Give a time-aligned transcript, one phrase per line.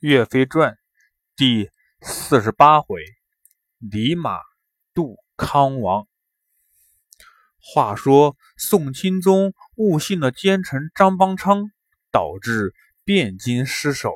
[0.00, 0.78] 岳飞传
[1.34, 1.70] 第
[2.02, 3.02] 四十八回：
[3.78, 4.38] 李马
[4.94, 6.06] 渡康王。
[7.60, 11.72] 话说宋钦宗误信了奸臣张邦昌，
[12.12, 12.74] 导致
[13.04, 14.14] 汴京失守，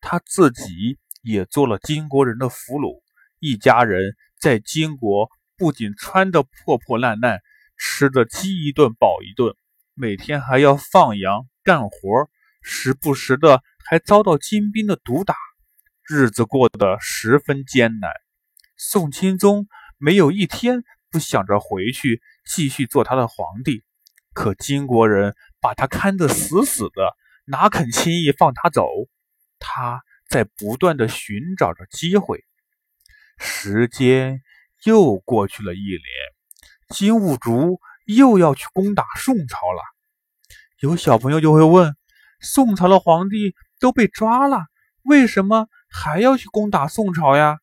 [0.00, 3.02] 他自己也做了金国人的俘虏。
[3.40, 7.40] 一家人在金国不仅穿得破破烂烂，
[7.76, 9.56] 吃的饥一顿饱一顿，
[9.94, 12.30] 每天还要放羊干活，
[12.62, 13.64] 时不时的。
[13.86, 15.36] 还遭到金兵的毒打，
[16.08, 18.10] 日子过得十分艰难。
[18.76, 19.68] 宋钦宗
[19.98, 23.84] 没有一天不想着回去继续做他的皇帝，
[24.32, 27.14] 可金国人把他看得死死的，
[27.44, 28.88] 哪肯轻易放他走？
[29.58, 32.44] 他在不断的寻找着机会。
[33.38, 34.42] 时间
[34.84, 36.00] 又过去了一年，
[36.88, 39.82] 金兀术又要去攻打宋朝了。
[40.80, 41.94] 有小朋友就会问：
[42.40, 43.54] 宋朝的皇帝？
[43.84, 44.64] 都被抓了，
[45.02, 47.58] 为什么还要去攻打宋朝呀？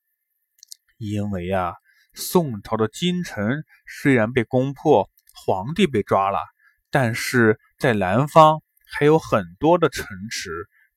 [1.00, 1.74] 因为呀，
[2.13, 6.38] 宋朝的京城虽然被攻破，皇帝被抓了，
[6.91, 10.52] 但是在南方还有很多的城池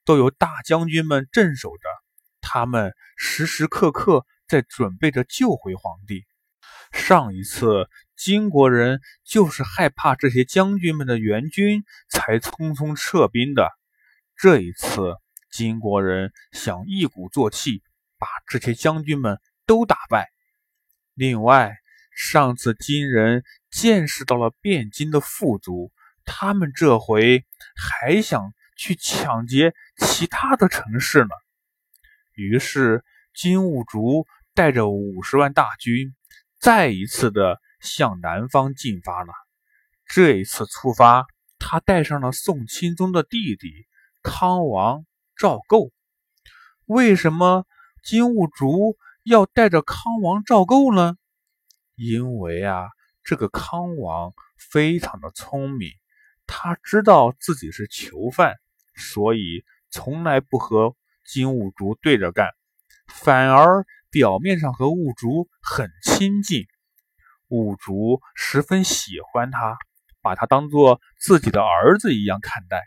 [0.05, 1.89] 都有大将军们镇守着，
[2.43, 6.27] 他们时时刻刻在准备着救回皇帝。
[6.93, 13.71] 上一次金国人就是害怕这些将军们的援军，才匆匆撤兵的。
[14.37, 15.17] 这一次，
[15.51, 17.83] 金国人想一鼓作气，
[18.19, 20.29] 把这些将军们都打败。
[21.15, 21.77] 另外，
[22.17, 25.93] 上次金人见识到了汴京的富足，
[26.25, 27.45] 他们这回
[27.77, 31.31] 还想去抢劫其他的城市呢。
[32.35, 36.15] 于是，金兀术带着五十万大军，
[36.59, 39.33] 再一次的向南方进发了。
[40.07, 41.25] 这一次出发，
[41.59, 43.87] 他带上了宋钦宗的弟弟。
[44.25, 45.05] 康王
[45.37, 45.93] 赵构，
[46.87, 47.67] 为什么
[48.03, 51.19] 金兀术要带着康王赵构呢？
[51.95, 52.89] 因为啊，
[53.23, 55.91] 这个康王非常的聪明，
[56.47, 58.55] 他知道自己是囚犯，
[58.97, 60.97] 所以从来不和
[61.27, 62.49] 金兀术对着干，
[63.07, 66.67] 反而表面上和兀术很亲近。
[67.49, 69.77] 兀术十分喜欢他，
[70.23, 72.83] 把他当做自己的儿子一样看待。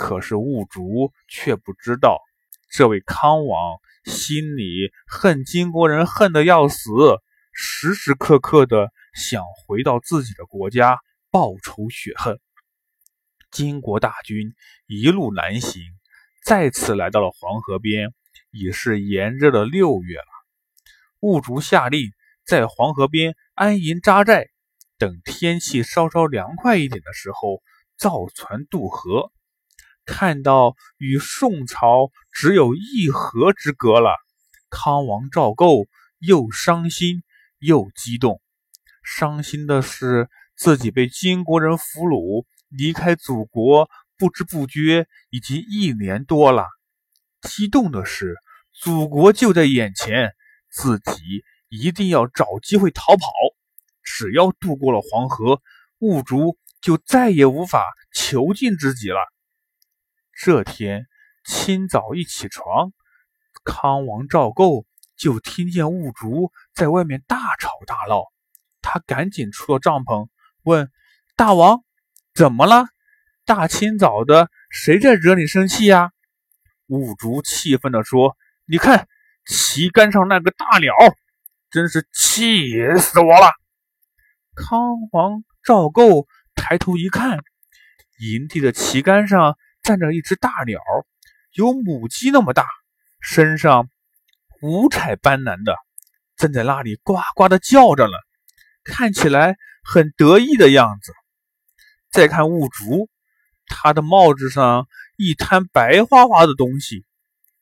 [0.00, 2.22] 可是兀竹却不知道，
[2.70, 6.88] 这位康王心里恨金国人恨得要死，
[7.52, 10.98] 时时刻刻的想回到自己的国家
[11.30, 12.40] 报仇雪恨。
[13.50, 14.54] 金国大军
[14.86, 15.82] 一路南行，
[16.46, 18.14] 再次来到了黄河边，
[18.52, 20.24] 已是炎热的六月了。
[21.18, 22.10] 兀竹下令
[22.46, 24.48] 在黄河边安营扎寨，
[24.96, 27.62] 等天气稍稍凉快一点的时候，
[27.98, 29.30] 造船渡河。
[30.04, 34.16] 看到与宋朝只有一河之隔了，
[34.68, 35.86] 康王赵构
[36.18, 37.22] 又伤心
[37.58, 38.40] 又激动。
[39.02, 46.64] 伤心的是自己被金国人俘虏，离开祖国不知不觉已经一年多了；
[47.40, 48.36] 激动的是
[48.72, 50.32] 祖国就在眼前，
[50.70, 53.26] 自己一定要找机会逃跑。
[54.02, 55.62] 只要渡过了黄河，
[55.98, 59.18] 兀术就再也无法囚禁自己了。
[60.32, 61.06] 这天
[61.44, 62.92] 清早一起床，
[63.64, 64.86] 康王赵构
[65.16, 68.24] 就听见兀术在外面大吵大闹。
[68.80, 70.28] 他赶紧出了帐篷，
[70.62, 70.90] 问
[71.36, 71.84] 大王
[72.34, 72.86] ：“怎么了？
[73.44, 76.12] 大清早的，谁在惹你生气呀？”
[76.88, 79.06] 兀术气愤地说：“你看
[79.44, 80.94] 旗杆上那个大鸟，
[81.70, 83.50] 真是气死我了！”
[84.56, 84.80] 康
[85.12, 87.38] 王赵构抬头一看，
[88.18, 89.58] 营地的旗杆上。
[89.90, 90.80] 站着一只大鸟，
[91.50, 92.64] 有母鸡那么大，
[93.20, 93.88] 身上
[94.62, 95.74] 五彩斑斓的，
[96.36, 98.12] 正在那里呱呱的叫着呢，
[98.84, 101.12] 看起来很得意的样子。
[102.12, 103.08] 再看雾竹，
[103.66, 104.86] 他的帽子上
[105.16, 107.04] 一滩白花花的东西，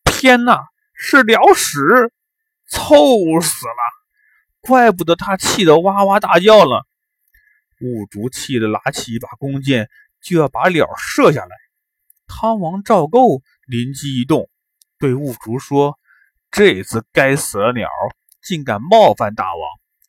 [0.05, 2.13] 天哪，是鸟屎，
[2.71, 3.81] 臭死了！
[4.61, 6.87] 怪不得他气得哇哇大叫了。
[7.81, 9.89] 雾竹气得拿起一把弓箭，
[10.21, 11.57] 就要把鸟射下来。
[12.29, 14.49] 康王赵构灵机一动，
[14.99, 15.99] 对兀术说
[16.53, 17.89] ：“这只该死的鸟
[18.43, 19.63] 竟敢冒犯大王，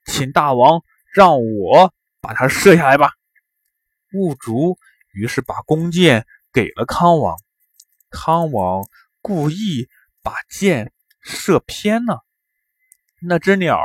[0.05, 0.83] 请大王
[1.15, 3.13] 让我把它射下来吧。”
[4.13, 4.77] 兀术
[5.13, 7.35] 于是把弓箭给了康王。
[8.11, 8.83] 康王
[9.21, 9.87] 故意
[10.21, 10.91] 把箭
[11.21, 12.23] 射偏了，
[13.21, 13.79] 那只鸟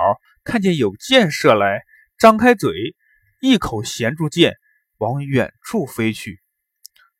[0.44, 1.82] 看见有箭射来，
[2.18, 2.94] 张开嘴，
[3.40, 4.56] 一口衔住箭，
[4.98, 6.43] 往远处飞去。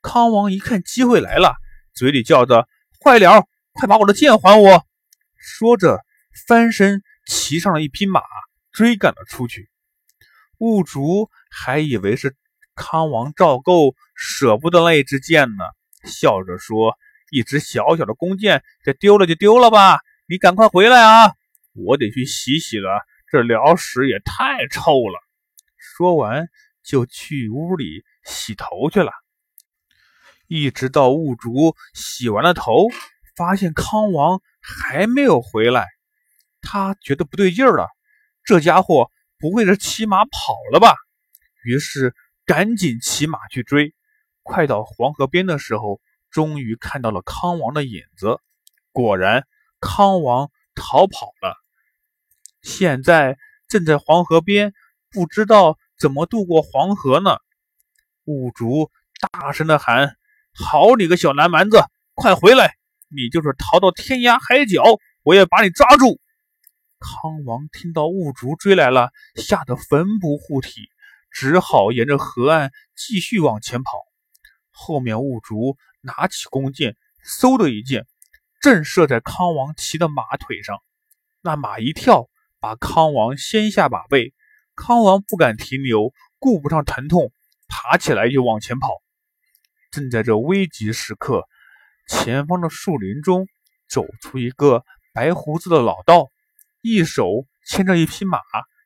[0.04, 1.54] 康王一看机会来了，
[1.94, 2.68] 嘴里叫着
[3.02, 4.84] ：“坏了，快把我的剑还我！”
[5.34, 6.04] 说着，
[6.46, 8.20] 翻身骑上了一匹马，
[8.70, 9.70] 追赶了出去。
[10.58, 12.36] 兀竹还以为是
[12.74, 15.64] 康王赵构舍不得那一支箭呢，
[16.04, 16.98] 笑着说
[17.32, 21.32] ：“一支小小的弓箭，这丢了就丢了吧，你赶快回来啊！
[21.72, 22.90] 我得去洗洗了，
[23.32, 25.18] 这辽屎也太臭了。”
[25.96, 26.48] 说完，
[26.84, 29.10] 就去屋里洗头去了。
[30.46, 32.88] 一直到雾竹洗完了头，
[33.37, 35.87] 发现康王还没有回来，
[36.61, 37.88] 他觉得不对劲儿了。
[38.44, 40.94] 这家伙不会是骑马跑了吧？
[41.64, 42.14] 于是
[42.44, 43.94] 赶紧骑马去追。
[44.43, 46.00] 快到黄河边的时候，
[46.31, 48.38] 终于看到了康王的影子。
[48.93, 49.46] 果然，
[49.81, 51.56] 康王逃跑了，
[52.62, 53.38] 现在
[53.69, 54.73] 正在黄河边，
[55.11, 55.79] 不知道。
[55.96, 57.38] 怎么渡过黄河呢？
[58.25, 60.17] 雾竹大声的喊
[60.54, 61.82] ：“好你个小南蛮子，
[62.14, 62.76] 快回来！
[63.08, 64.82] 你就是逃到天涯海角，
[65.22, 66.20] 我也把你抓住！”
[67.00, 70.88] 康王听到兀竹追来了，吓得魂不护体，
[71.30, 73.90] 只好沿着河岸继续往前跑。
[74.70, 78.06] 后面兀竹拿起弓箭，嗖的一箭，
[78.60, 80.78] 正射在康王骑的马腿上。
[81.42, 82.28] 那马一跳，
[82.58, 84.32] 把康王掀下马背。
[84.76, 87.32] 康王不敢停留，顾不上疼痛，
[87.68, 88.88] 爬起来就往前跑。
[89.94, 91.44] 正在这危急时刻，
[92.08, 93.46] 前方的树林中
[93.88, 96.26] 走出一个白胡子的老道，
[96.81, 98.41] 一手牵着一匹马，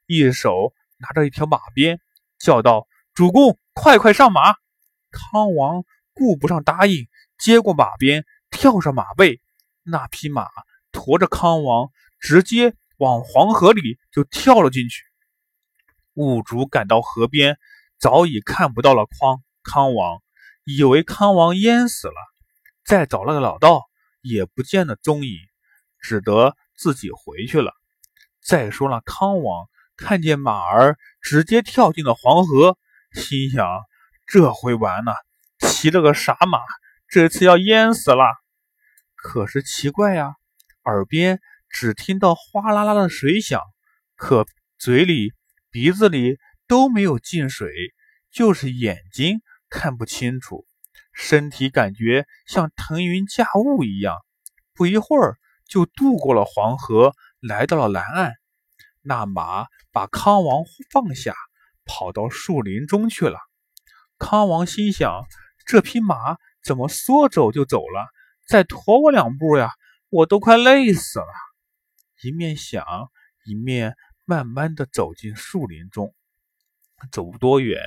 [0.04, 1.98] 一手拿着一条马鞭，
[2.38, 4.54] 叫道：“主公，快快上马！”
[5.10, 5.82] 康王
[6.12, 7.08] 顾不上答应，
[7.38, 9.40] 接过马鞭，跳上马背，
[9.84, 10.46] 那匹马
[10.92, 11.88] 驮着康王，
[12.20, 15.04] 直接往黄河里就跳了进去。
[16.12, 17.56] 兀竹赶到河边，
[17.98, 20.20] 早已看不到了匡康王，
[20.68, 22.14] 以为康王淹死了。
[22.84, 23.86] 再找那个老道，
[24.20, 25.38] 也不见了踪影，
[25.98, 27.72] 只得自己回去了。
[28.44, 29.66] 再说那康王
[29.96, 32.76] 看见马儿直接跳进了黄河，
[33.12, 33.66] 心想：
[34.26, 35.14] 这回完了，
[35.58, 36.58] 骑了个傻马，
[37.08, 38.24] 这次要淹死了。
[39.14, 40.34] 可是奇怪呀，
[40.84, 41.40] 耳边
[41.70, 43.62] 只听到哗啦啦的水响，
[44.16, 44.46] 可
[44.78, 45.32] 嘴里。
[45.70, 47.70] 鼻子里都没有进水，
[48.30, 50.66] 就是眼睛看不清楚，
[51.12, 54.18] 身体感觉像腾云驾雾一样。
[54.74, 55.36] 不一会儿
[55.66, 58.32] 就渡过了黄河，来到了南岸。
[59.02, 61.34] 那马把康王放下，
[61.84, 63.38] 跑到树林中去了。
[64.18, 65.24] 康王心想：
[65.66, 68.06] 这匹马怎么说走就走了？
[68.46, 69.70] 再驮我两步呀，
[70.08, 71.26] 我都快累死了。
[72.22, 72.84] 一面想，
[73.44, 73.94] 一面。
[74.30, 76.14] 慢慢的走进树林中，
[77.10, 77.80] 走不多远，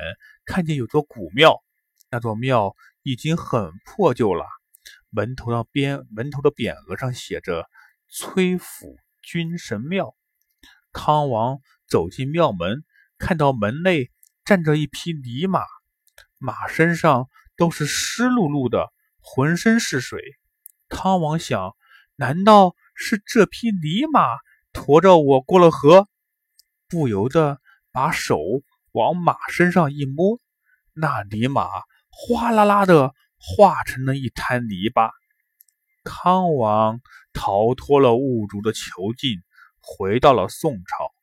[0.44, 1.62] 看见有座古庙。
[2.14, 4.46] 那座庙已经很破旧了，
[5.12, 7.70] 门头上边门头的匾额上写着
[8.12, 10.14] “崔府君神庙”。
[10.92, 12.84] 康王走进庙门，
[13.18, 14.12] 看到门内
[14.44, 15.62] 站着一匹泥马，
[16.38, 18.92] 马身上都是湿漉漉的，
[19.22, 20.22] 浑身是水。
[20.90, 21.78] 康王想，
[22.18, 24.20] 难道是这匹泥马
[24.74, 26.10] 驮着我过了河？
[26.90, 27.62] 不由得
[27.94, 28.38] 把手
[28.92, 30.42] 往马身上一摸，
[30.94, 31.70] 那泥马
[32.12, 35.10] 哗啦啦的化成了一滩泥巴。
[36.04, 37.02] 康王
[37.34, 39.42] 逃脱了兀竹的囚禁，
[39.80, 41.14] 回到了宋朝。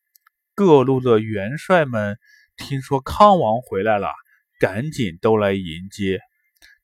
[0.55, 2.19] 各路的元帅们
[2.57, 4.13] 听说康王回来了，
[4.59, 6.21] 赶紧都来迎接。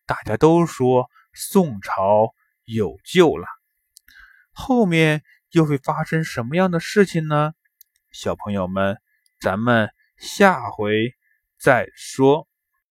[0.06, 2.34] 大家都说宋朝
[2.64, 3.46] 有救了。
[4.52, 7.52] 后面又会发生什么样的事情呢？
[8.12, 8.98] 小朋友们，
[9.40, 11.14] 咱们下回
[11.58, 12.46] 再说。